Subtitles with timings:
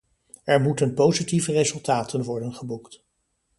[0.43, 3.03] Er moeten positieve resultaten worden geboekt.